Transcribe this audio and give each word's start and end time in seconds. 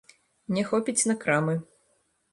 Не 0.57 0.63
хопіць 0.71 1.07
на 1.11 1.15
крамы. 1.25 1.55